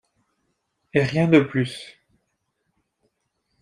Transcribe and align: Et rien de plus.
Et 0.95 1.03
rien 1.03 1.27
de 1.27 1.41
plus. 1.41 1.99